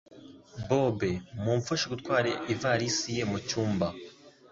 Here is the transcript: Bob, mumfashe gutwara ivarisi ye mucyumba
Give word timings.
Bob, 0.67 0.99
mumfashe 1.43 1.85
gutwara 1.93 2.29
ivarisi 2.53 3.09
ye 3.17 3.23
mucyumba 3.31 3.87